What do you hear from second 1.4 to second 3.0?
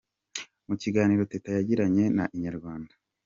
yagiranye na Inyarwanda.